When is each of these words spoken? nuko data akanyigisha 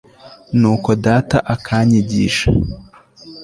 nuko 0.59 0.89
data 1.05 1.37
akanyigisha 1.53 2.49